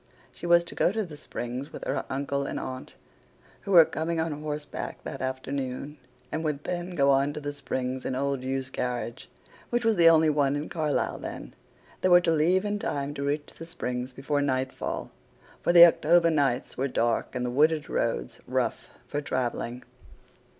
[0.31, 2.95] She was to go to The Springs with her uncle and aunt,
[3.61, 5.99] who were coming on horseback that afternoon,
[6.31, 9.29] and would then go on to The Springs in old Hugh's carriage,
[9.69, 11.53] which was the only one in Carlyle then.
[12.01, 15.11] They were to leave in time to reach The Springs before nightfall,
[15.61, 19.83] for the October nights were dark and the wooded roads rough for travelling.